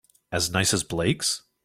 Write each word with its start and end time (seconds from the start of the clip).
As 0.31 0.49
nice 0.49 0.73
as 0.73 0.83
Blake's? 0.83 1.43